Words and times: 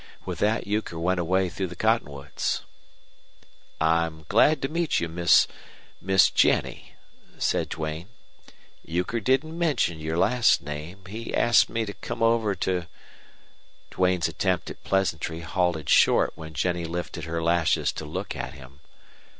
With 0.25 0.39
that 0.39 0.65
Euchre 0.65 0.97
went 0.97 1.19
away 1.19 1.47
through 1.47 1.67
the 1.67 1.75
cottonwoods. 1.75 2.63
"I'm 3.79 4.25
glad 4.29 4.59
to 4.63 4.67
meet 4.67 4.99
you, 4.99 5.07
Miss 5.07 5.45
Miss 6.01 6.31
Jennie," 6.31 6.95
said 7.37 7.69
Duane. 7.69 8.07
"Euchre 8.83 9.19
didn't 9.19 9.55
mention 9.59 9.99
your 9.99 10.17
last 10.17 10.63
name. 10.63 11.05
He 11.05 11.35
asked 11.35 11.69
me 11.69 11.85
to 11.85 11.93
come 11.93 12.23
over 12.23 12.55
to" 12.55 12.87
Duane's 13.91 14.27
attempt 14.27 14.71
at 14.71 14.83
pleasantry 14.83 15.41
halted 15.41 15.87
short 15.87 16.31
when 16.33 16.55
Jennie 16.55 16.85
lifted 16.85 17.25
her 17.25 17.39
lashes 17.43 17.91
to 17.91 18.03
look 18.03 18.35
at 18.35 18.55
him. 18.55 18.79